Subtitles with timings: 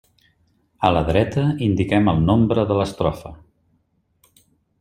[0.87, 3.35] A la dreta indiquem el nombre de l'estrofa.